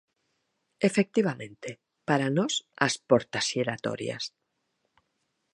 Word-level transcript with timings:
Efectivamente, 0.89 1.69
para 2.07 2.27
nós 2.37 2.53
as 2.87 2.93
portas 3.09 3.45
xiratorias. 3.51 4.23